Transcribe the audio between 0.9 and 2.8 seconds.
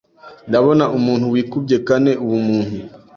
Umuntu wikubye kane Ubumuntu